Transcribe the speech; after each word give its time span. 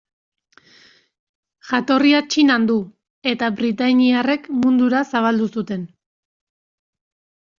Jatorria 1.71 2.21
Txinan 2.31 2.63
du, 2.71 2.77
eta 3.33 3.49
britainiarrek 3.59 4.49
mundura 4.63 5.03
zabaldu 5.17 5.51
zuten. 5.59 5.85